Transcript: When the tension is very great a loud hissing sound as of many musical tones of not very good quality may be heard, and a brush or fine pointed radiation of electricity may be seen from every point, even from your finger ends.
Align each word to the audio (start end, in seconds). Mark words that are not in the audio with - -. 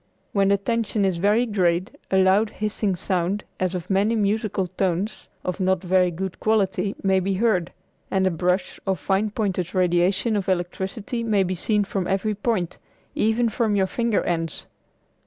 When 0.31 0.47
the 0.47 0.57
tension 0.57 1.05
is 1.05 1.17
very 1.17 1.45
great 1.45 1.91
a 2.09 2.17
loud 2.17 2.49
hissing 2.49 2.95
sound 2.95 3.43
as 3.59 3.75
of 3.75 3.87
many 3.91 4.15
musical 4.15 4.65
tones 4.65 5.29
of 5.45 5.59
not 5.59 5.83
very 5.83 6.09
good 6.09 6.39
quality 6.39 6.95
may 7.03 7.19
be 7.19 7.35
heard, 7.35 7.71
and 8.09 8.25
a 8.25 8.31
brush 8.31 8.79
or 8.87 8.95
fine 8.95 9.29
pointed 9.29 9.75
radiation 9.75 10.35
of 10.35 10.49
electricity 10.49 11.21
may 11.23 11.43
be 11.43 11.53
seen 11.53 11.83
from 11.83 12.07
every 12.07 12.33
point, 12.33 12.79
even 13.13 13.47
from 13.47 13.75
your 13.75 13.85
finger 13.85 14.23
ends. 14.23 14.65